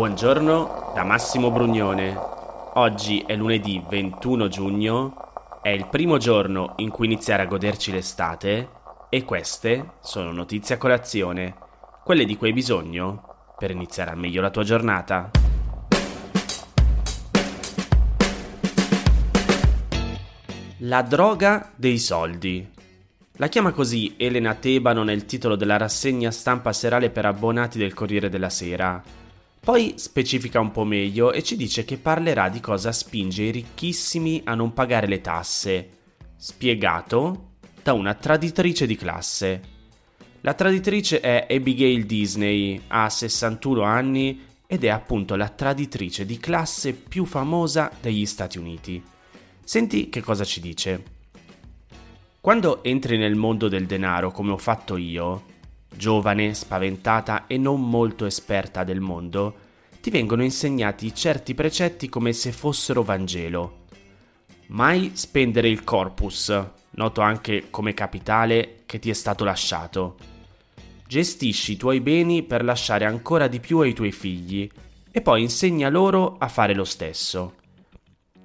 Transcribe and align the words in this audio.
Buongiorno 0.00 0.92
da 0.94 1.04
Massimo 1.04 1.50
Brugnone. 1.50 2.16
Oggi 2.76 3.22
è 3.26 3.36
lunedì 3.36 3.84
21 3.86 4.48
giugno, 4.48 5.14
è 5.60 5.68
il 5.68 5.88
primo 5.88 6.16
giorno 6.16 6.72
in 6.76 6.88
cui 6.88 7.04
iniziare 7.04 7.42
a 7.42 7.44
goderci 7.44 7.92
l'estate 7.92 8.70
e 9.10 9.24
queste 9.24 9.96
sono 10.00 10.32
notizie 10.32 10.76
a 10.76 10.78
colazione, 10.78 11.54
quelle 12.02 12.24
di 12.24 12.34
cui 12.38 12.46
hai 12.46 12.54
bisogno 12.54 13.52
per 13.58 13.72
iniziare 13.72 14.12
al 14.12 14.16
meglio 14.16 14.40
la 14.40 14.48
tua 14.48 14.64
giornata. 14.64 15.30
La 20.78 21.02
droga 21.02 21.72
dei 21.76 21.98
soldi. 21.98 22.66
La 23.32 23.48
chiama 23.48 23.72
così 23.72 24.14
Elena 24.16 24.54
Tebano 24.54 25.02
nel 25.02 25.26
titolo 25.26 25.56
della 25.56 25.76
rassegna 25.76 26.30
stampa 26.30 26.72
serale 26.72 27.10
per 27.10 27.26
abbonati 27.26 27.76
del 27.76 27.92
Corriere 27.92 28.30
della 28.30 28.48
Sera. 28.48 29.19
Poi 29.62 29.94
specifica 29.96 30.58
un 30.58 30.70
po' 30.70 30.84
meglio 30.84 31.32
e 31.32 31.42
ci 31.42 31.54
dice 31.54 31.84
che 31.84 31.98
parlerà 31.98 32.48
di 32.48 32.60
cosa 32.60 32.92
spinge 32.92 33.42
i 33.42 33.50
ricchissimi 33.50 34.40
a 34.44 34.54
non 34.54 34.72
pagare 34.72 35.06
le 35.06 35.20
tasse, 35.20 35.88
spiegato 36.34 37.50
da 37.82 37.92
una 37.92 38.14
traditrice 38.14 38.86
di 38.86 38.96
classe. 38.96 39.60
La 40.40 40.54
traditrice 40.54 41.20
è 41.20 41.46
Abigail 41.50 42.06
Disney, 42.06 42.80
ha 42.88 43.10
61 43.10 43.82
anni 43.82 44.40
ed 44.66 44.84
è 44.84 44.88
appunto 44.88 45.36
la 45.36 45.50
traditrice 45.50 46.24
di 46.24 46.38
classe 46.38 46.94
più 46.94 47.26
famosa 47.26 47.90
degli 48.00 48.24
Stati 48.24 48.56
Uniti. 48.56 49.02
Senti 49.62 50.08
che 50.08 50.22
cosa 50.22 50.44
ci 50.44 50.60
dice. 50.60 51.02
Quando 52.40 52.82
entri 52.82 53.18
nel 53.18 53.34
mondo 53.34 53.68
del 53.68 53.84
denaro 53.84 54.30
come 54.30 54.52
ho 54.52 54.56
fatto 54.56 54.96
io, 54.96 55.44
giovane, 55.94 56.54
spaventata 56.54 57.46
e 57.46 57.58
non 57.58 57.88
molto 57.88 58.26
esperta 58.26 58.84
del 58.84 59.00
mondo, 59.00 59.54
ti 60.00 60.10
vengono 60.10 60.42
insegnati 60.42 61.14
certi 61.14 61.54
precetti 61.54 62.08
come 62.08 62.32
se 62.32 62.52
fossero 62.52 63.02
Vangelo. 63.02 63.86
Mai 64.68 65.12
spendere 65.14 65.68
il 65.68 65.84
corpus, 65.84 66.52
noto 66.90 67.20
anche 67.20 67.66
come 67.70 67.92
capitale, 67.92 68.82
che 68.86 68.98
ti 68.98 69.10
è 69.10 69.14
stato 69.14 69.44
lasciato. 69.44 70.16
Gestisci 71.06 71.72
i 71.72 71.76
tuoi 71.76 72.00
beni 72.00 72.42
per 72.42 72.64
lasciare 72.64 73.04
ancora 73.04 73.48
di 73.48 73.60
più 73.60 73.78
ai 73.80 73.92
tuoi 73.92 74.12
figli 74.12 74.70
e 75.10 75.20
poi 75.20 75.42
insegna 75.42 75.88
loro 75.88 76.36
a 76.38 76.48
fare 76.48 76.72
lo 76.72 76.84
stesso. 76.84 77.54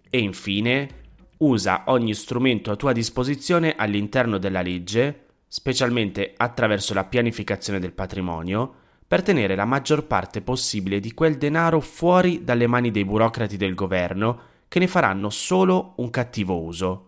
E 0.10 0.20
infine, 0.20 1.04
usa 1.38 1.84
ogni 1.88 2.14
strumento 2.14 2.72
a 2.72 2.76
tua 2.76 2.92
disposizione 2.92 3.76
all'interno 3.76 4.38
della 4.38 4.62
legge, 4.62 5.25
specialmente 5.56 6.34
attraverso 6.36 6.94
la 6.94 7.06
pianificazione 7.06 7.80
del 7.80 7.94
patrimonio, 7.94 8.74
per 9.08 9.24
tenere 9.24 9.56
la 9.56 9.64
maggior 9.64 10.06
parte 10.06 10.42
possibile 10.42 11.00
di 11.00 11.14
quel 11.14 11.38
denaro 11.38 11.80
fuori 11.80 12.44
dalle 12.44 12.68
mani 12.68 12.92
dei 12.92 13.06
burocrati 13.06 13.56
del 13.56 13.74
governo 13.74 14.40
che 14.68 14.80
ne 14.80 14.88
faranno 14.88 15.30
solo 15.30 15.94
un 15.96 16.10
cattivo 16.10 16.62
uso. 16.62 17.08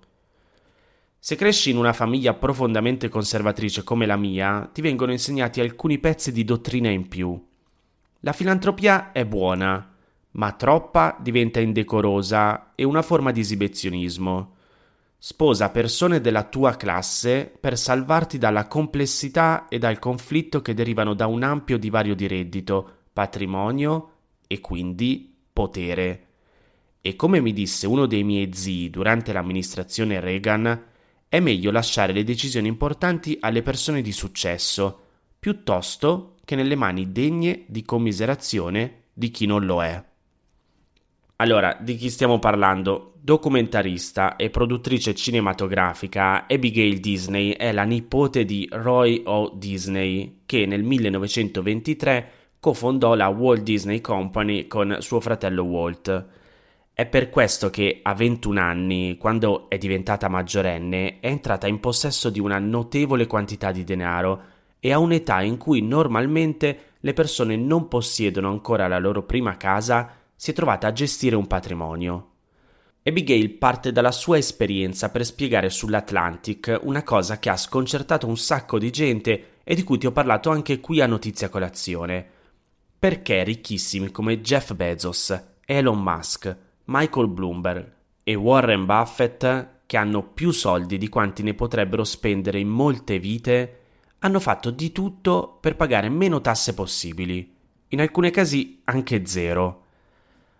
Se 1.20 1.36
cresci 1.36 1.72
in 1.72 1.78
una 1.78 1.92
famiglia 1.92 2.36
profondamente 2.36 3.10
conservatrice 3.10 3.84
come 3.84 4.06
la 4.06 4.16
mia, 4.16 4.70
ti 4.72 4.80
vengono 4.80 5.12
insegnati 5.12 5.60
alcuni 5.60 6.00
pezzi 6.00 6.32
di 6.32 6.46
dottrina 6.46 6.90
in 6.90 7.10
più. 7.10 7.38
La 8.22 8.32
filantropia 8.32 9.12
è 9.12 9.26
buona, 9.26 9.94
ma 10.32 10.52
troppa 10.54 11.18
diventa 11.20 11.60
indecorosa 11.60 12.72
e 12.76 12.86
una 12.86 13.02
forma 13.02 13.34
di 13.34 13.42
esibizionismo. 13.42 14.54
Sposa 15.20 15.72
persone 15.72 16.22
della 16.22 16.44
tua 16.44 16.76
classe 16.76 17.52
per 17.60 17.76
salvarti 17.76 18.38
dalla 18.38 18.68
complessità 18.68 19.68
e 19.68 19.80
dal 19.80 19.98
conflitto 19.98 20.62
che 20.62 20.76
derivano 20.76 21.16
da 21.16 21.26
un 21.26 21.42
ampio 21.42 21.80
divario 21.80 22.14
di 22.14 22.28
reddito, 22.28 22.92
patrimonio 23.12 24.12
e 24.46 24.62
quindi 24.62 25.36
potere. 25.52 26.26
E 27.02 27.16
come 27.16 27.42
mi 27.42 27.52
disse 27.52 27.88
uno 27.88 28.06
dei 28.06 28.24
miei 28.24 28.54
zii 28.54 28.92
durante 28.92 29.34
l'amministrazione 29.34 30.20
Reagan, 30.20 30.84
è 31.28 31.40
meglio 31.40 31.72
lasciare 31.72 32.14
le 32.14 32.24
decisioni 32.24 32.68
importanti 32.68 33.38
alle 33.42 33.64
persone 33.64 34.04
di 34.04 34.12
successo, 34.12 35.02
piuttosto 35.40 36.36
che 36.46 36.56
nelle 36.56 36.76
mani 36.76 37.12
degne 37.12 37.64
di 37.66 37.84
commiserazione 37.84 39.06
di 39.14 39.32
chi 39.32 39.48
non 39.48 39.66
lo 39.66 39.84
è. 39.84 40.07
Allora, 41.40 41.78
di 41.80 41.96
chi 41.98 42.10
stiamo 42.10 42.40
parlando? 42.40 43.14
Documentarista 43.22 44.38
e 44.38 44.50
produttrice 44.50 45.14
cinematografica, 45.14 46.48
Abigail 46.48 47.00
Disney 47.00 47.52
è 47.52 47.72
la 47.72 47.84
nipote 47.84 48.44
di 48.44 48.68
Roy 48.72 49.22
O. 49.26 49.52
Disney, 49.54 50.42
che 50.48 50.66
nel 50.66 50.82
1923 50.82 52.32
cofondò 52.60 53.14
la 53.14 53.28
Walt 53.28 53.62
Disney 53.62 54.02
Company 54.02 54.66
con 54.66 54.98
suo 55.00 55.20
fratello 55.20 55.62
Walt. 55.62 56.26
È 56.92 57.06
per 57.06 57.30
questo 57.30 57.70
che 57.70 58.00
a 58.02 58.16
21 58.16 58.60
anni, 58.60 59.18
quando 59.18 59.70
è 59.70 59.78
diventata 59.78 60.30
maggiorenne, 60.30 61.20
è 61.20 61.28
entrata 61.28 61.68
in 61.68 61.80
possesso 61.80 62.32
di 62.32 62.40
una 62.40 62.58
notevole 62.58 63.28
quantità 63.28 63.72
di 63.72 63.84
denaro 63.84 64.42
e 64.80 64.92
a 64.92 64.98
un'età 64.98 65.44
in 65.44 65.58
cui 65.58 65.84
normalmente 65.84 66.80
le 67.02 67.14
persone 67.14 67.56
non 67.56 67.88
possiedono 67.88 68.50
ancora 68.50 68.88
la 68.88 68.98
loro 68.98 69.22
prima 69.22 69.56
casa 69.56 70.26
si 70.38 70.52
è 70.52 70.54
trovata 70.54 70.88
a 70.88 70.94
gestire 70.94 71.36
un 71.36 71.48
patrimonio. 71.48 72.34
Abigail 73.04 73.50
parte 73.52 73.92
dalla 73.92 74.12
sua 74.12 74.38
esperienza 74.38 75.10
per 75.10 75.26
spiegare 75.26 75.70
sull'Atlantic 75.70 76.80
una 76.84 77.04
cosa 77.04 77.40
che 77.40 77.50
ha 77.50 77.58
sconcertato 77.58 78.28
un 78.28 78.38
sacco 78.38 78.78
di 78.78 78.92
gente 78.92 79.56
e 79.64 79.76
di 79.76 79.84
cui 79.84 79.98
ti 79.98 80.06
ho 80.06 80.12
parlato 80.12 80.52
anche 80.52 80.80
qui 80.80 81.02
a 81.02 81.08
Notizia 81.08 81.50
Colazione. 81.50 82.26
Perché 83.00 83.44
ricchissimi 83.44 84.12
come 84.12 84.42
Jeff 84.42 84.74
Bezos, 84.74 85.42
Elon 85.66 86.02
Musk, 86.02 86.56
Michael 86.86 87.30
Bloomberg 87.30 87.94
e 88.24 88.36
Warren 88.36 88.86
Buffett, 88.86 89.68
che 89.86 89.98
hanno 89.98 90.22
più 90.22 90.52
soldi 90.52 90.98
di 90.98 91.10
quanti 91.10 91.44
ne 91.44 91.54
potrebbero 91.54 92.04
spendere 92.04 92.60
in 92.60 92.68
molte 92.68 93.20
vite, 93.20 93.80
hanno 94.20 94.40
fatto 94.40 94.70
di 94.70 94.92
tutto 94.92 95.58
per 95.62 95.76
pagare 95.76 96.10
meno 96.10 96.42
tasse 96.42 96.74
possibili, 96.74 97.56
in 97.90 98.02
alcuni 98.02 98.32
casi 98.32 98.82
anche 98.84 99.26
zero. 99.26 99.86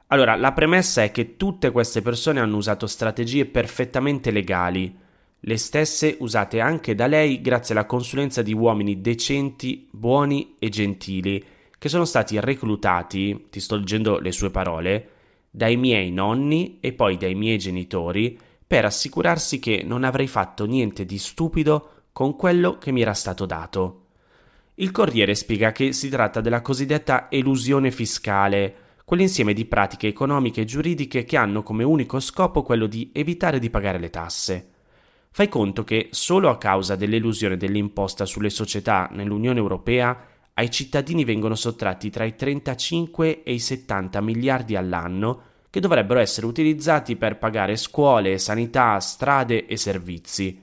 Allora, 0.08 0.36
la 0.36 0.54
premessa 0.54 1.04
è 1.04 1.12
che 1.12 1.36
tutte 1.36 1.72
queste 1.72 2.02
persone 2.02 2.40
hanno 2.40 2.58
usato 2.58 2.88
strategie 2.88 3.46
perfettamente 3.46 4.32
legali, 4.32 5.06
le 5.42 5.58
stesse 5.58 6.18
usate 6.20 6.60
anche 6.60 6.96
da 6.96 7.06
lei 7.06 7.42
grazie 7.42 7.76
alla 7.76 7.86
consulenza 7.86 8.42
di 8.42 8.54
uomini 8.54 9.02
decenti, 9.02 9.88
buoni 9.92 10.56
e 10.58 10.70
gentili, 10.70 11.44
che 11.78 11.90
sono 11.90 12.06
stati 12.06 12.40
reclutati, 12.40 13.48
ti 13.50 13.60
sto 13.60 13.76
leggendo 13.76 14.18
le 14.20 14.32
sue 14.32 14.50
parole, 14.50 15.10
dai 15.52 15.78
miei 15.78 16.12
nonni 16.12 16.78
e 16.80 16.94
poi 16.94 17.18
dai 17.18 17.36
miei 17.36 17.58
genitori 17.58 18.38
per 18.66 18.86
assicurarsi 18.86 19.60
che 19.60 19.84
non 19.86 20.04
avrei 20.04 20.28
fatto 20.28 20.66
niente 20.66 21.06
di 21.06 21.18
stupido 21.18 21.92
con 22.12 22.36
quello 22.36 22.78
che 22.78 22.92
mi 22.92 23.02
era 23.02 23.14
stato 23.14 23.46
dato. 23.46 24.06
Il 24.76 24.92
Corriere 24.92 25.36
spiega 25.36 25.72
che 25.72 25.94
si 25.94 26.10
tratta 26.10 26.42
della 26.42 26.62
cosiddetta 26.62 27.28
elusione 27.30 27.92
fiscale, 27.92 28.76
quell'insieme 29.08 29.54
di 29.54 29.64
pratiche 29.64 30.08
economiche 30.08 30.60
e 30.60 30.66
giuridiche 30.66 31.24
che 31.24 31.38
hanno 31.38 31.64
come 31.64 31.86
unico 31.86 32.20
scopo 32.20 32.62
quello 32.62 32.88
di 32.88 33.10
evitare 33.14 33.58
di 33.58 33.70
pagare 33.70 34.00
le 34.00 34.10
tasse. 34.10 34.72
Fai 35.32 35.48
conto 35.48 35.86
che 35.86 36.10
solo 36.12 36.50
a 36.50 36.58
causa 36.58 36.98
dell'elusione 36.98 37.56
dell'imposta 37.56 38.26
sulle 38.26 38.50
società 38.50 39.08
nell'Unione 39.14 39.60
Europea 39.60 40.28
ai 40.56 40.70
cittadini 40.70 41.24
vengono 41.24 41.56
sottratti 41.56 42.10
tra 42.10 42.26
i 42.26 42.36
35 42.36 43.44
e 43.44 43.54
i 43.54 43.60
70 43.60 44.20
miliardi 44.20 44.76
all'anno 44.76 45.42
che 45.70 45.80
dovrebbero 45.80 46.20
essere 46.20 46.46
utilizzati 46.46 47.16
per 47.16 47.38
pagare 47.38 47.78
scuole, 47.78 48.38
sanità, 48.38 49.00
strade 49.00 49.68
e 49.68 49.78
servizi. 49.78 50.62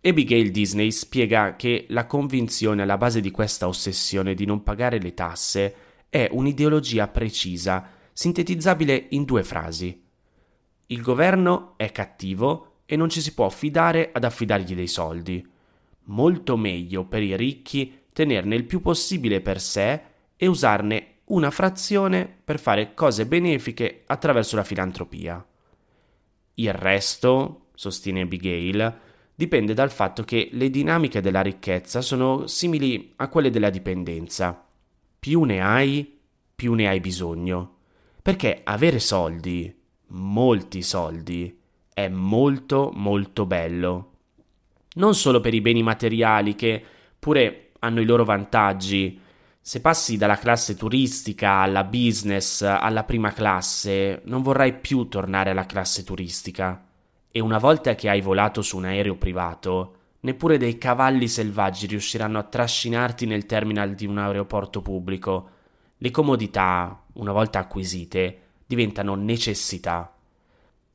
Abigail 0.00 0.50
Disney 0.50 0.90
spiega 0.90 1.54
che 1.54 1.86
la 1.90 2.06
convinzione 2.06 2.82
alla 2.82 2.98
base 2.98 3.20
di 3.20 3.30
questa 3.30 3.68
ossessione 3.68 4.34
di 4.34 4.46
non 4.46 4.64
pagare 4.64 4.98
le 4.98 5.14
tasse 5.14 5.74
è 6.08 6.28
un'ideologia 6.30 7.08
precisa, 7.08 7.88
sintetizzabile 8.12 9.06
in 9.10 9.24
due 9.24 9.42
frasi. 9.42 10.02
Il 10.86 11.02
governo 11.02 11.74
è 11.76 11.90
cattivo 11.92 12.80
e 12.86 12.96
non 12.96 13.08
ci 13.08 13.20
si 13.20 13.34
può 13.34 13.48
fidare 13.48 14.10
ad 14.12 14.24
affidargli 14.24 14.74
dei 14.74 14.86
soldi. 14.86 15.46
Molto 16.04 16.56
meglio 16.56 17.04
per 17.04 17.22
i 17.22 17.36
ricchi 17.36 18.04
tenerne 18.12 18.54
il 18.54 18.64
più 18.64 18.80
possibile 18.80 19.40
per 19.40 19.60
sé 19.60 20.00
e 20.36 20.46
usarne 20.46 21.14
una 21.24 21.50
frazione 21.50 22.32
per 22.44 22.60
fare 22.60 22.94
cose 22.94 23.26
benefiche 23.26 24.04
attraverso 24.06 24.54
la 24.56 24.64
filantropia. 24.64 25.44
Il 26.54 26.72
resto, 26.72 27.66
sostiene 27.74 28.22
Abigail, 28.22 29.00
dipende 29.34 29.74
dal 29.74 29.90
fatto 29.90 30.22
che 30.22 30.48
le 30.52 30.70
dinamiche 30.70 31.20
della 31.20 31.42
ricchezza 31.42 32.00
sono 32.00 32.46
simili 32.46 33.12
a 33.16 33.28
quelle 33.28 33.50
della 33.50 33.68
dipendenza 33.68 34.65
più 35.26 35.42
ne 35.42 35.60
hai, 35.60 36.20
più 36.54 36.74
ne 36.74 36.86
hai 36.86 37.00
bisogno. 37.00 37.78
Perché 38.22 38.60
avere 38.62 39.00
soldi, 39.00 39.76
molti 40.10 40.82
soldi, 40.82 41.58
è 41.92 42.06
molto 42.06 42.92
molto 42.94 43.44
bello. 43.44 44.12
Non 44.94 45.16
solo 45.16 45.40
per 45.40 45.52
i 45.52 45.60
beni 45.60 45.82
materiali 45.82 46.54
che 46.54 46.80
pure 47.18 47.72
hanno 47.80 48.00
i 48.00 48.04
loro 48.04 48.22
vantaggi, 48.22 49.20
Se 49.60 49.80
passi 49.80 50.16
dalla 50.16 50.36
classe 50.36 50.76
turistica 50.76 51.54
alla 51.54 51.82
business 51.82 52.62
alla 52.62 53.02
prima 53.02 53.32
classe, 53.32 54.22
non 54.26 54.40
vorrai 54.40 54.78
più 54.78 55.08
tornare 55.08 55.50
alla 55.50 55.66
classe 55.66 56.04
turistica. 56.04 56.86
E 57.32 57.40
una 57.40 57.58
volta 57.58 57.96
che 57.96 58.08
hai 58.08 58.20
volato 58.20 58.62
su 58.62 58.76
un 58.76 58.84
aereo 58.84 59.16
privato, 59.16 59.94
neppure 60.26 60.58
dei 60.58 60.76
cavalli 60.76 61.28
selvaggi 61.28 61.86
riusciranno 61.86 62.36
a 62.36 62.42
trascinarti 62.42 63.26
nel 63.26 63.46
terminal 63.46 63.94
di 63.94 64.06
un 64.06 64.18
aeroporto 64.18 64.82
pubblico. 64.82 65.50
Le 65.98 66.10
comodità, 66.10 67.04
una 67.12 67.30
volta 67.30 67.60
acquisite, 67.60 68.40
diventano 68.66 69.14
necessità. 69.14 70.12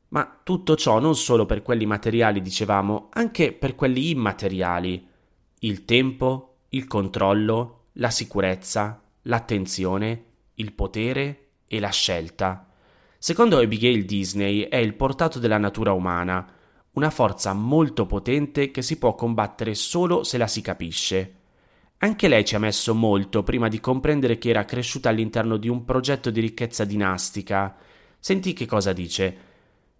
Ma 0.08 0.38
tutto 0.42 0.76
ciò 0.76 0.98
non 0.98 1.16
solo 1.16 1.46
per 1.46 1.62
quelli 1.62 1.86
materiali, 1.86 2.42
dicevamo, 2.42 3.08
anche 3.14 3.54
per 3.54 3.74
quelli 3.74 4.10
immateriali. 4.10 5.08
Il 5.60 5.86
tempo, 5.86 6.56
il 6.68 6.86
controllo, 6.86 7.84
la 7.92 8.10
sicurezza, 8.10 9.00
l'attenzione, 9.22 10.24
il 10.56 10.74
potere 10.74 11.46
e 11.66 11.80
la 11.80 11.90
scelta. 11.90 12.66
Secondo 13.16 13.56
Abigail 13.56 14.04
Disney 14.04 14.60
è 14.60 14.76
il 14.76 14.92
portato 14.92 15.38
della 15.38 15.56
natura 15.56 15.92
umana, 15.92 16.46
una 16.92 17.10
forza 17.10 17.52
molto 17.52 18.06
potente 18.06 18.70
che 18.70 18.82
si 18.82 18.98
può 18.98 19.14
combattere 19.14 19.74
solo 19.74 20.24
se 20.24 20.38
la 20.38 20.46
si 20.46 20.60
capisce. 20.60 21.34
Anche 21.98 22.28
lei 22.28 22.44
ci 22.44 22.54
ha 22.54 22.58
messo 22.58 22.94
molto 22.94 23.42
prima 23.42 23.68
di 23.68 23.80
comprendere 23.80 24.36
che 24.36 24.50
era 24.50 24.64
cresciuta 24.64 25.08
all'interno 25.08 25.56
di 25.56 25.68
un 25.68 25.84
progetto 25.84 26.30
di 26.30 26.40
ricchezza 26.40 26.84
dinastica. 26.84 27.76
Senti 28.18 28.52
che 28.52 28.66
cosa 28.66 28.92
dice. 28.92 29.50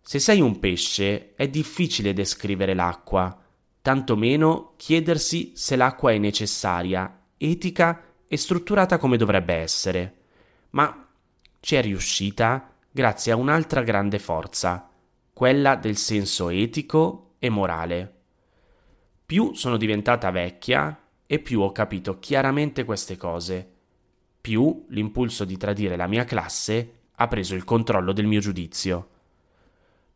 Se 0.00 0.18
sei 0.18 0.40
un 0.40 0.58
pesce 0.58 1.34
è 1.36 1.48
difficile 1.48 2.12
descrivere 2.12 2.74
l'acqua, 2.74 3.40
tanto 3.80 4.16
meno 4.16 4.72
chiedersi 4.76 5.52
se 5.54 5.76
l'acqua 5.76 6.10
è 6.10 6.18
necessaria 6.18 7.20
etica 7.36 8.02
e 8.26 8.36
strutturata 8.36 8.98
come 8.98 9.16
dovrebbe 9.16 9.54
essere. 9.54 10.14
Ma 10.70 11.06
ci 11.60 11.74
è 11.74 11.82
riuscita 11.82 12.74
grazie 12.90 13.32
a 13.32 13.36
un'altra 13.36 13.82
grande 13.82 14.18
forza, 14.18 14.90
quella 15.42 15.74
del 15.74 15.96
senso 15.96 16.50
etico 16.50 17.32
e 17.40 17.50
morale. 17.50 18.14
Più 19.26 19.54
sono 19.54 19.76
diventata 19.76 20.30
vecchia 20.30 20.96
e 21.26 21.40
più 21.40 21.62
ho 21.62 21.72
capito 21.72 22.20
chiaramente 22.20 22.84
queste 22.84 23.16
cose, 23.16 23.68
più 24.40 24.86
l'impulso 24.90 25.44
di 25.44 25.56
tradire 25.56 25.96
la 25.96 26.06
mia 26.06 26.24
classe 26.24 26.92
ha 27.16 27.26
preso 27.26 27.56
il 27.56 27.64
controllo 27.64 28.12
del 28.12 28.26
mio 28.26 28.38
giudizio. 28.38 29.08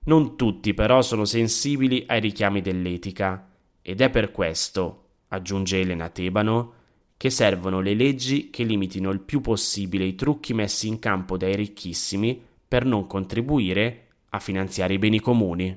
Non 0.05 0.37
tutti 0.37 0.75
però 0.75 1.03
sono 1.03 1.25
sensibili 1.25 2.05
ai 2.07 2.21
richiami 2.21 2.61
dell'etica, 2.61 3.51
ed 3.83 4.01
è 4.03 4.11
per 4.11 4.31
questo, 4.31 5.07
aggiunge 5.27 5.81
Elena 5.81 6.09
Tebano, 6.09 6.73
che 7.17 7.31
servono 7.31 7.81
le 7.81 7.95
leggi 7.95 8.49
che 8.49 8.63
limitino 8.63 9.11
il 9.11 9.19
più 9.19 9.41
possibile 9.41 10.05
i 10.05 10.15
trucchi 10.15 10.55
messi 10.55 10.87
in 10.87 11.01
campo 11.01 11.37
dai 11.37 11.57
ricchissimi 11.57 12.41
per 12.69 12.85
non 12.85 13.09
contribuire 13.09 14.06
a 14.31 14.39
finanziare 14.39 14.95
i 14.95 14.99
beni 14.99 15.21
comuni. 15.21 15.77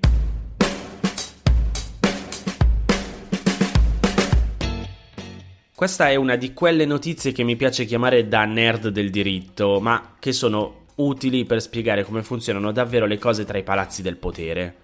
Questa 5.80 6.10
è 6.10 6.16
una 6.16 6.36
di 6.36 6.54
quelle 6.54 6.86
notizie 6.86 7.31
che 7.31 7.44
mi 7.44 7.56
piace 7.56 7.86
chiamare 7.86 8.28
da 8.28 8.44
nerd 8.44 8.90
del 8.90 9.10
diritto, 9.10 9.80
ma 9.80 10.16
che 10.19 10.34
sono 10.34 10.88
utili 10.96 11.46
per 11.46 11.62
spiegare 11.62 12.04
come 12.04 12.22
funzionano 12.22 12.74
davvero 12.74 13.06
le 13.06 13.18
cose 13.18 13.46
tra 13.46 13.57
i 13.57 13.63
palazzi 13.63 14.01
del 14.01 14.18
potere. 14.18 14.75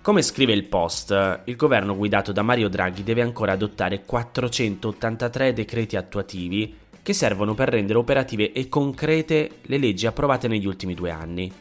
Come 0.00 0.22
scrive 0.22 0.54
il 0.54 0.64
Post, 0.64 1.42
il 1.44 1.56
governo 1.56 1.94
guidato 1.94 2.32
da 2.32 2.40
Mario 2.40 2.70
Draghi 2.70 3.02
deve 3.02 3.20
ancora 3.20 3.52
adottare 3.52 4.04
483 4.06 5.52
decreti 5.52 5.96
attuativi 5.96 6.74
che 7.02 7.12
servono 7.12 7.52
per 7.52 7.68
rendere 7.68 7.98
operative 7.98 8.52
e 8.52 8.70
concrete 8.70 9.58
le 9.62 9.76
leggi 9.76 10.06
approvate 10.06 10.48
negli 10.48 10.66
ultimi 10.66 10.94
due 10.94 11.10
anni. 11.10 11.52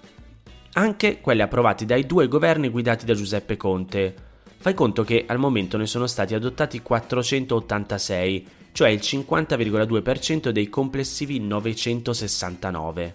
Anche 0.73 1.19
quelle 1.19 1.41
approvate 1.41 1.85
dai 1.85 2.05
due 2.05 2.27
governi 2.27 2.69
guidati 2.69 3.05
da 3.05 3.13
Giuseppe 3.13 3.57
Conte. 3.57 4.15
Fai 4.57 4.73
conto 4.73 5.03
che 5.03 5.25
al 5.27 5.39
momento 5.39 5.77
ne 5.77 5.87
sono 5.87 6.05
stati 6.05 6.35
adottati 6.35 6.81
486, 6.81 8.47
cioè 8.71 8.89
il 8.89 8.99
50,2% 8.99 10.49
dei 10.49 10.69
complessivi 10.69 11.39
969. 11.39 13.13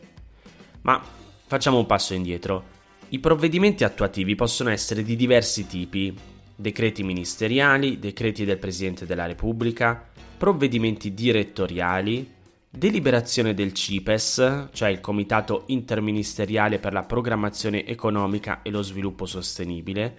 Ma 0.83 1.03
facciamo 1.47 1.79
un 1.79 1.87
passo 1.87 2.15
indietro. 2.15 2.73
I 3.11 3.19
provvedimenti 3.21 3.85
attuativi 3.85 4.35
possono 4.35 4.71
essere 4.71 5.03
di 5.03 5.15
diversi 5.15 5.67
tipi, 5.67 6.17
decreti 6.57 7.03
ministeriali, 7.03 7.99
decreti 7.99 8.45
del 8.45 8.59
Presidente 8.59 9.07
della 9.07 9.27
Repubblica, 9.27 10.09
provvedimenti 10.37 11.15
direttoriali, 11.15 12.33
deliberazione 12.77 13.55
del 13.55 13.73
CIPES, 13.73 14.69
cioè 14.73 14.89
il 14.89 15.01
Comitato 15.01 15.63
Interministeriale 15.67 16.81
per 16.81 16.93
la 16.93 17.05
Programmazione 17.05 17.87
Economica 17.87 18.63
e 18.63 18.71
lo 18.71 18.83
Sviluppo 18.83 19.27
Sostenibile, 19.27 20.15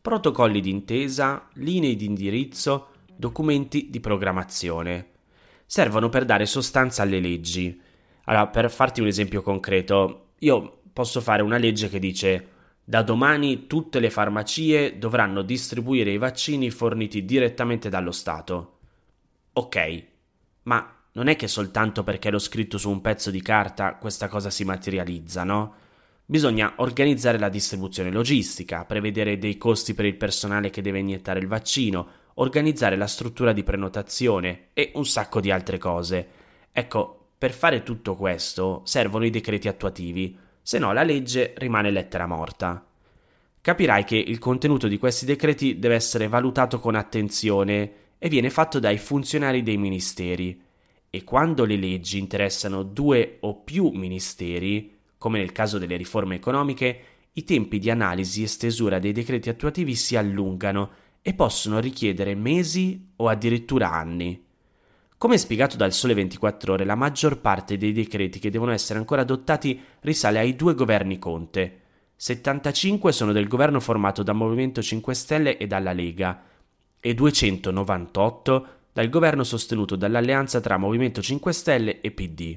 protocolli 0.00 0.60
d'intesa, 0.60 1.48
linee 1.54 1.96
di 1.96 2.06
indirizzo, 2.06 2.88
documenti 3.14 3.88
di 3.90 4.00
programmazione. 4.00 5.10
Servono 5.66 6.08
per 6.08 6.24
dare 6.24 6.46
sostanza 6.46 7.02
alle 7.02 7.20
leggi. 7.20 7.78
Allora, 8.24 8.46
per 8.46 8.70
farti 8.70 9.02
un 9.02 9.06
esempio 9.06 9.42
concreto, 9.42 10.30
io 10.38 10.80
posso 10.92 11.20
fare 11.20 11.42
una 11.42 11.58
legge 11.58 11.90
che 11.90 11.98
dice 11.98 12.48
da 12.84 13.02
domani 13.02 13.66
tutte 13.66 14.00
le 14.00 14.08
farmacie 14.08 14.96
dovranno 14.98 15.42
distribuire 15.42 16.10
i 16.10 16.16
vaccini 16.16 16.70
forniti 16.70 17.26
direttamente 17.26 17.90
dallo 17.90 18.12
Stato. 18.12 18.78
Ok, 19.52 20.04
ma 20.62 20.97
non 21.18 21.26
è 21.26 21.34
che 21.34 21.48
soltanto 21.48 22.04
perché 22.04 22.30
l'ho 22.30 22.38
scritto 22.38 22.78
su 22.78 22.88
un 22.88 23.00
pezzo 23.00 23.32
di 23.32 23.42
carta 23.42 23.96
questa 23.96 24.28
cosa 24.28 24.50
si 24.50 24.62
materializza, 24.62 25.42
no? 25.42 25.74
Bisogna 26.24 26.74
organizzare 26.76 27.40
la 27.40 27.48
distribuzione 27.48 28.12
logistica, 28.12 28.84
prevedere 28.84 29.36
dei 29.36 29.58
costi 29.58 29.94
per 29.94 30.04
il 30.04 30.14
personale 30.14 30.70
che 30.70 30.80
deve 30.80 31.00
iniettare 31.00 31.40
il 31.40 31.48
vaccino, 31.48 32.06
organizzare 32.34 32.94
la 32.94 33.08
struttura 33.08 33.52
di 33.52 33.64
prenotazione 33.64 34.66
e 34.74 34.92
un 34.94 35.04
sacco 35.04 35.40
di 35.40 35.50
altre 35.50 35.76
cose. 35.76 36.28
Ecco, 36.70 37.30
per 37.36 37.52
fare 37.52 37.82
tutto 37.82 38.14
questo 38.14 38.82
servono 38.84 39.24
i 39.24 39.30
decreti 39.30 39.66
attuativi, 39.66 40.38
se 40.62 40.78
no 40.78 40.92
la 40.92 41.02
legge 41.02 41.52
rimane 41.56 41.90
lettera 41.90 42.28
morta. 42.28 42.86
Capirai 43.60 44.04
che 44.04 44.16
il 44.16 44.38
contenuto 44.38 44.86
di 44.86 44.98
questi 44.98 45.24
decreti 45.24 45.80
deve 45.80 45.96
essere 45.96 46.28
valutato 46.28 46.78
con 46.78 46.94
attenzione 46.94 47.92
e 48.18 48.28
viene 48.28 48.50
fatto 48.50 48.78
dai 48.78 48.98
funzionari 48.98 49.64
dei 49.64 49.78
ministeri. 49.78 50.66
E 51.18 51.24
quando 51.24 51.64
le 51.64 51.74
leggi 51.74 52.16
interessano 52.16 52.84
due 52.84 53.38
o 53.40 53.56
più 53.56 53.90
ministeri, 53.92 54.98
come 55.18 55.38
nel 55.38 55.50
caso 55.50 55.76
delle 55.76 55.96
riforme 55.96 56.36
economiche, 56.36 57.00
i 57.32 57.42
tempi 57.42 57.80
di 57.80 57.90
analisi 57.90 58.44
e 58.44 58.46
stesura 58.46 59.00
dei 59.00 59.10
decreti 59.10 59.48
attuativi 59.48 59.96
si 59.96 60.14
allungano 60.14 60.90
e 61.20 61.34
possono 61.34 61.80
richiedere 61.80 62.36
mesi 62.36 63.14
o 63.16 63.26
addirittura 63.26 63.90
anni. 63.90 64.40
Come 65.16 65.38
spiegato 65.38 65.76
dal 65.76 65.92
Sole 65.92 66.14
24 66.14 66.74
ore, 66.74 66.84
la 66.84 66.94
maggior 66.94 67.40
parte 67.40 67.76
dei 67.76 67.90
decreti 67.90 68.38
che 68.38 68.50
devono 68.50 68.70
essere 68.70 69.00
ancora 69.00 69.22
adottati 69.22 69.80
risale 70.02 70.38
ai 70.38 70.54
due 70.54 70.74
governi 70.74 71.18
Conte. 71.18 71.80
75 72.14 73.10
sono 73.10 73.32
del 73.32 73.48
governo 73.48 73.80
formato 73.80 74.22
da 74.22 74.34
Movimento 74.34 74.80
5 74.80 75.14
Stelle 75.14 75.56
e 75.56 75.66
dalla 75.66 75.92
Lega 75.92 76.44
e 77.00 77.14
298 77.14 78.77
dal 78.98 79.10
governo 79.10 79.44
sostenuto 79.44 79.94
dall'alleanza 79.94 80.58
tra 80.58 80.76
Movimento 80.76 81.22
5 81.22 81.52
Stelle 81.52 82.00
e 82.00 82.10
PD. 82.10 82.56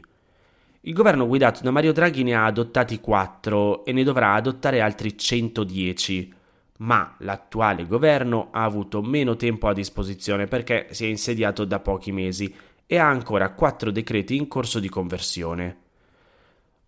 Il 0.81 0.93
governo 0.93 1.27
guidato 1.27 1.61
da 1.61 1.69
Mario 1.69 1.93
Draghi 1.93 2.23
ne 2.23 2.33
ha 2.33 2.45
adottati 2.45 2.99
4 2.99 3.85
e 3.85 3.91
ne 3.91 4.03
dovrà 4.03 4.33
adottare 4.33 4.81
altri 4.81 5.15
110 5.15 6.33
ma 6.77 7.13
l'attuale 7.19 7.85
governo 7.85 8.47
ha 8.49 8.63
avuto 8.63 9.03
meno 9.03 9.35
tempo 9.35 9.67
a 9.67 9.73
disposizione 9.73 10.47
perché 10.47 10.87
si 10.89 11.05
è 11.05 11.09
insediato 11.09 11.63
da 11.63 11.79
pochi 11.79 12.11
mesi 12.11 12.51
e 12.87 12.97
ha 12.97 13.07
ancora 13.07 13.51
quattro 13.51 13.91
decreti 13.91 14.35
in 14.35 14.47
corso 14.47 14.79
di 14.79 14.89
conversione. 14.89 15.80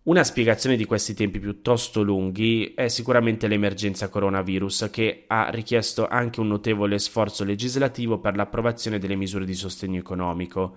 Una 0.04 0.22
spiegazione 0.22 0.76
di 0.76 0.84
questi 0.84 1.14
tempi 1.14 1.38
piuttosto 1.38 2.02
lunghi 2.02 2.74
è 2.74 2.88
sicuramente 2.88 3.48
l'emergenza 3.48 4.10
coronavirus 4.10 4.88
che 4.92 5.24
ha 5.28 5.48
richiesto 5.48 6.06
anche 6.06 6.40
un 6.40 6.48
notevole 6.48 6.98
sforzo 6.98 7.42
legislativo 7.42 8.18
per 8.18 8.36
l'approvazione 8.36 8.98
delle 8.98 9.14
misure 9.14 9.46
di 9.46 9.54
sostegno 9.54 9.98
economico. 9.98 10.76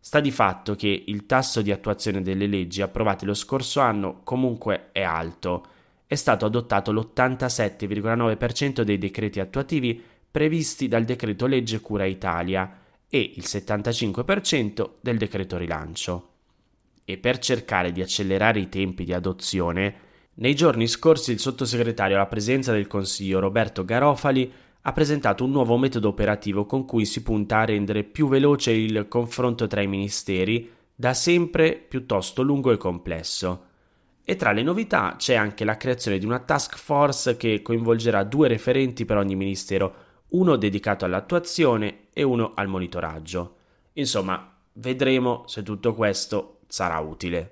Sta 0.00 0.20
di 0.20 0.30
fatto 0.30 0.74
che 0.74 1.04
il 1.06 1.26
tasso 1.26 1.60
di 1.60 1.70
attuazione 1.70 2.22
delle 2.22 2.46
leggi 2.46 2.80
approvate 2.80 3.26
lo 3.26 3.34
scorso 3.34 3.80
anno 3.80 4.22
comunque 4.24 4.88
è 4.92 5.02
alto 5.02 5.66
è 6.06 6.14
stato 6.14 6.46
adottato 6.46 6.92
l'87,9% 6.92 8.80
dei 8.80 8.96
decreti 8.96 9.38
attuativi 9.38 10.02
previsti 10.30 10.88
dal 10.88 11.04
decreto 11.04 11.46
legge 11.46 11.80
Cura 11.80 12.06
Italia 12.06 12.80
e 13.06 13.32
il 13.34 13.44
75% 13.46 14.92
del 15.00 15.18
decreto 15.18 15.58
rilancio. 15.58 16.31
E 17.04 17.18
per 17.18 17.38
cercare 17.38 17.92
di 17.92 18.00
accelerare 18.00 18.60
i 18.60 18.68
tempi 18.68 19.04
di 19.04 19.12
adozione, 19.12 19.94
nei 20.34 20.54
giorni 20.54 20.86
scorsi 20.86 21.32
il 21.32 21.40
sottosegretario 21.40 22.16
alla 22.16 22.26
presenza 22.26 22.72
del 22.72 22.86
Consiglio 22.86 23.38
Roberto 23.38 23.84
Garofali 23.84 24.50
ha 24.82 24.92
presentato 24.92 25.44
un 25.44 25.50
nuovo 25.50 25.76
metodo 25.76 26.08
operativo 26.08 26.64
con 26.64 26.84
cui 26.84 27.04
si 27.04 27.22
punta 27.22 27.58
a 27.58 27.64
rendere 27.64 28.02
più 28.02 28.28
veloce 28.28 28.72
il 28.72 29.06
confronto 29.08 29.66
tra 29.66 29.80
i 29.80 29.86
ministeri 29.86 30.70
da 30.94 31.14
sempre 31.14 31.74
piuttosto 31.74 32.42
lungo 32.42 32.72
e 32.72 32.76
complesso. 32.76 33.66
E 34.24 34.36
tra 34.36 34.52
le 34.52 34.62
novità 34.62 35.16
c'è 35.18 35.34
anche 35.34 35.64
la 35.64 35.76
creazione 35.76 36.18
di 36.18 36.24
una 36.24 36.38
task 36.38 36.76
force 36.76 37.36
che 37.36 37.60
coinvolgerà 37.60 38.24
due 38.24 38.48
referenti 38.48 39.04
per 39.04 39.16
ogni 39.16 39.34
ministero, 39.34 39.94
uno 40.28 40.56
dedicato 40.56 41.04
all'attuazione 41.04 42.06
e 42.12 42.22
uno 42.22 42.52
al 42.54 42.68
monitoraggio. 42.68 43.56
Insomma, 43.94 44.56
vedremo 44.74 45.44
se 45.46 45.62
tutto 45.62 45.94
questo 45.94 46.60
sarà 46.72 46.98
utile. 47.00 47.50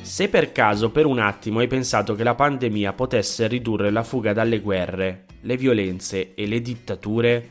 Se 0.00 0.28
per 0.28 0.52
caso 0.52 0.92
per 0.92 1.06
un 1.06 1.18
attimo 1.18 1.58
hai 1.58 1.66
pensato 1.66 2.14
che 2.14 2.22
la 2.22 2.36
pandemia 2.36 2.92
potesse 2.92 3.48
ridurre 3.48 3.90
la 3.90 4.04
fuga 4.04 4.32
dalle 4.32 4.60
guerre, 4.60 5.24
le 5.40 5.56
violenze 5.56 6.34
e 6.34 6.46
le 6.46 6.60
dittature, 6.60 7.50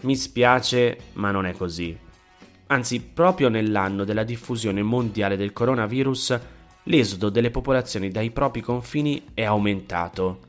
mi 0.00 0.14
spiace, 0.14 0.98
ma 1.14 1.30
non 1.30 1.46
è 1.46 1.52
così. 1.52 1.96
Anzi, 2.66 3.00
proprio 3.00 3.48
nell'anno 3.48 4.04
della 4.04 4.24
diffusione 4.24 4.82
mondiale 4.82 5.38
del 5.38 5.54
coronavirus, 5.54 6.38
l'esodo 6.82 7.30
delle 7.30 7.50
popolazioni 7.50 8.10
dai 8.10 8.30
propri 8.30 8.60
confini 8.60 9.28
è 9.32 9.44
aumentato. 9.44 10.47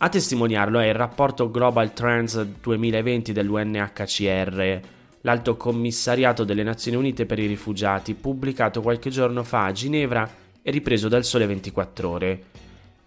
A 0.00 0.08
testimoniarlo 0.08 0.78
è 0.78 0.86
il 0.86 0.94
rapporto 0.94 1.50
Global 1.50 1.92
Trends 1.92 2.40
2020 2.40 3.32
dell'UNHCR, 3.32 4.80
l'Alto 5.22 5.56
Commissariato 5.56 6.44
delle 6.44 6.62
Nazioni 6.62 6.96
Unite 6.96 7.26
per 7.26 7.40
i 7.40 7.46
Rifugiati, 7.46 8.14
pubblicato 8.14 8.80
qualche 8.80 9.10
giorno 9.10 9.42
fa 9.42 9.64
a 9.64 9.72
Ginevra 9.72 10.30
e 10.62 10.70
ripreso 10.70 11.08
dal 11.08 11.24
Sole 11.24 11.46
24 11.46 12.08
ore. 12.08 12.42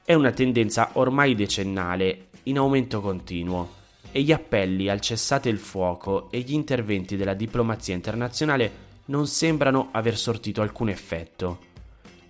È 0.04 0.14
una 0.14 0.32
tendenza 0.32 0.90
ormai 0.94 1.34
decennale, 1.34 2.28
in 2.44 2.58
aumento 2.58 3.00
continuo, 3.00 3.70
e 4.12 4.22
gli 4.22 4.34
appelli 4.34 4.90
al 4.90 5.00
cessate 5.00 5.48
il 5.48 5.60
fuoco 5.60 6.30
e 6.30 6.42
gli 6.42 6.52
interventi 6.52 7.16
della 7.16 7.36
diplomazia 7.36 7.96
internazionale 7.96 8.90
non 9.06 9.28
sembrano 9.28 9.88
aver 9.94 10.18
sortito 10.18 10.62
alcun 10.62 10.90
effetto. 10.90 11.70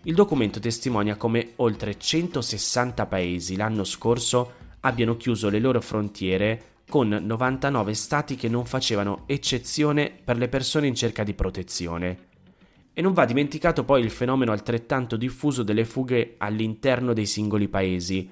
Il 0.05 0.15
documento 0.15 0.59
testimonia 0.59 1.15
come 1.15 1.51
oltre 1.57 1.95
160 1.95 3.05
paesi 3.05 3.55
l'anno 3.55 3.83
scorso 3.83 4.53
abbiano 4.79 5.15
chiuso 5.15 5.47
le 5.49 5.59
loro 5.59 5.79
frontiere 5.79 6.79
con 6.89 7.07
99 7.07 7.93
stati 7.93 8.35
che 8.35 8.49
non 8.49 8.65
facevano 8.65 9.25
eccezione 9.27 10.11
per 10.23 10.37
le 10.37 10.49
persone 10.49 10.87
in 10.87 10.95
cerca 10.95 11.23
di 11.23 11.35
protezione. 11.35 12.29
E 12.93 13.01
non 13.03 13.13
va 13.13 13.25
dimenticato 13.25 13.83
poi 13.83 14.01
il 14.01 14.09
fenomeno 14.09 14.51
altrettanto 14.51 15.17
diffuso 15.17 15.61
delle 15.61 15.85
fughe 15.85 16.33
all'interno 16.39 17.13
dei 17.13 17.27
singoli 17.27 17.67
paesi, 17.67 18.27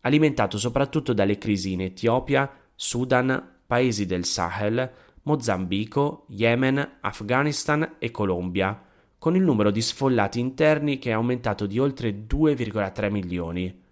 alimentato 0.00 0.56
soprattutto 0.56 1.12
dalle 1.12 1.36
crisi 1.36 1.72
in 1.72 1.82
Etiopia, 1.82 2.50
Sudan, 2.74 3.58
paesi 3.66 4.06
del 4.06 4.24
Sahel, 4.24 4.90
Mozambico, 5.24 6.24
Yemen, 6.28 6.96
Afghanistan 7.02 7.96
e 7.98 8.10
Colombia, 8.10 8.88
con 9.20 9.36
il 9.36 9.42
numero 9.42 9.70
di 9.70 9.82
sfollati 9.82 10.40
interni 10.40 10.98
che 10.98 11.10
è 11.10 11.12
aumentato 11.12 11.66
di 11.66 11.78
oltre 11.78 12.24
2,3 12.26 13.10
milioni. 13.10 13.82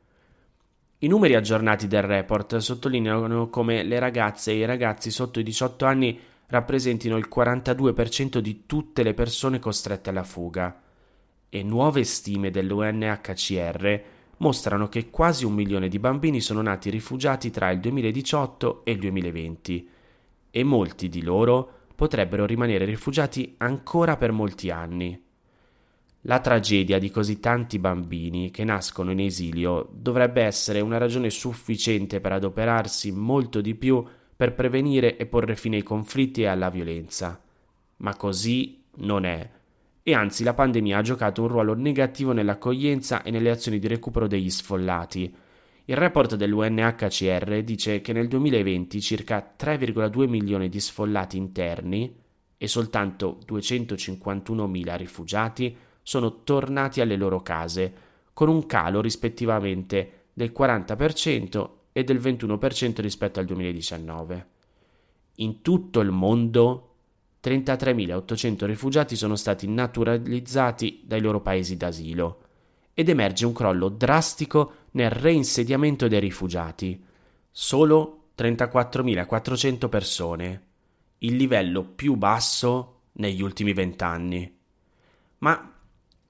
I 1.00 1.06
numeri 1.06 1.34
aggiornati 1.34 1.86
del 1.86 2.00
report 2.00 2.56
sottolineano 2.56 3.50
come 3.50 3.82
le 3.82 3.98
ragazze 3.98 4.52
e 4.52 4.56
i 4.56 4.64
ragazzi 4.64 5.10
sotto 5.10 5.38
i 5.38 5.42
18 5.42 5.84
anni 5.84 6.18
rappresentino 6.46 7.18
il 7.18 7.28
42% 7.30 8.38
di 8.38 8.62
tutte 8.64 9.02
le 9.02 9.12
persone 9.12 9.58
costrette 9.58 10.08
alla 10.08 10.24
fuga 10.24 10.80
e 11.50 11.62
nuove 11.62 12.04
stime 12.04 12.50
dell'UNHCR 12.50 14.02
mostrano 14.38 14.88
che 14.88 15.10
quasi 15.10 15.44
un 15.44 15.52
milione 15.52 15.88
di 15.88 15.98
bambini 15.98 16.40
sono 16.40 16.62
nati 16.62 16.88
rifugiati 16.88 17.50
tra 17.50 17.70
il 17.70 17.80
2018 17.80 18.82
e 18.82 18.92
il 18.92 18.98
2020 18.98 19.90
e 20.50 20.64
molti 20.64 21.10
di 21.10 21.20
loro 21.20 21.72
potrebbero 21.98 22.46
rimanere 22.46 22.84
rifugiati 22.84 23.56
ancora 23.58 24.16
per 24.16 24.30
molti 24.30 24.70
anni. 24.70 25.20
La 26.20 26.38
tragedia 26.38 26.96
di 27.00 27.10
così 27.10 27.40
tanti 27.40 27.80
bambini 27.80 28.52
che 28.52 28.62
nascono 28.62 29.10
in 29.10 29.18
esilio 29.18 29.88
dovrebbe 29.92 30.42
essere 30.42 30.78
una 30.78 30.96
ragione 30.96 31.28
sufficiente 31.28 32.20
per 32.20 32.30
adoperarsi 32.30 33.10
molto 33.10 33.60
di 33.60 33.74
più 33.74 34.04
per 34.36 34.54
prevenire 34.54 35.16
e 35.16 35.26
porre 35.26 35.56
fine 35.56 35.78
ai 35.78 35.82
conflitti 35.82 36.42
e 36.42 36.46
alla 36.46 36.70
violenza. 36.70 37.42
Ma 37.96 38.14
così 38.14 38.80
non 38.98 39.24
è. 39.24 39.50
E 40.00 40.14
anzi 40.14 40.44
la 40.44 40.54
pandemia 40.54 40.98
ha 40.98 41.02
giocato 41.02 41.42
un 41.42 41.48
ruolo 41.48 41.74
negativo 41.74 42.30
nell'accoglienza 42.30 43.24
e 43.24 43.32
nelle 43.32 43.50
azioni 43.50 43.80
di 43.80 43.88
recupero 43.88 44.28
degli 44.28 44.50
sfollati. 44.50 45.34
Il 45.90 45.96
report 45.96 46.34
dell'UNHCR 46.34 47.62
dice 47.62 48.02
che 48.02 48.12
nel 48.12 48.28
2020 48.28 49.00
circa 49.00 49.54
3,2 49.58 50.28
milioni 50.28 50.68
di 50.68 50.80
sfollati 50.80 51.38
interni 51.38 52.14
e 52.58 52.68
soltanto 52.68 53.38
251.000 53.48 54.96
rifugiati 54.98 55.74
sono 56.02 56.42
tornati 56.44 57.00
alle 57.00 57.16
loro 57.16 57.40
case, 57.40 57.94
con 58.34 58.50
un 58.50 58.66
calo 58.66 59.00
rispettivamente 59.00 60.26
del 60.34 60.52
40% 60.54 61.68
e 61.92 62.04
del 62.04 62.18
21% 62.18 63.00
rispetto 63.00 63.40
al 63.40 63.46
2019. 63.46 64.46
In 65.36 65.62
tutto 65.62 66.00
il 66.00 66.10
mondo 66.10 66.96
33.800 67.42 68.66
rifugiati 68.66 69.16
sono 69.16 69.36
stati 69.36 69.66
naturalizzati 69.66 71.00
dai 71.06 71.22
loro 71.22 71.40
paesi 71.40 71.78
d'asilo 71.78 72.42
ed 72.98 73.08
emerge 73.08 73.46
un 73.46 73.52
crollo 73.52 73.90
drastico 73.90 74.72
nel 74.90 75.08
reinsediamento 75.08 76.08
dei 76.08 76.18
rifugiati. 76.18 77.00
Solo 77.48 78.30
34.400 78.36 79.88
persone, 79.88 80.62
il 81.18 81.36
livello 81.36 81.84
più 81.84 82.16
basso 82.16 83.02
negli 83.12 83.40
ultimi 83.40 83.72
vent'anni. 83.72 84.52
Ma 85.38 85.74